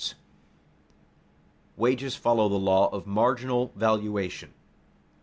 [Sidenote: 0.01 0.19
Wages 1.77 2.15
follow 2.15 2.49
the 2.49 2.55
law 2.57 2.87
of 2.89 3.05
marginal 3.05 3.71
valuation] 3.75 4.49
3. 4.49 4.57